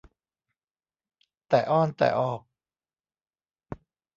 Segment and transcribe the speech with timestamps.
[1.49, 2.41] แต่อ้อนแต่ออก